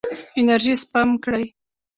انرژي 0.41 0.73
سپم 0.81 1.09
کړئ. 1.23 1.45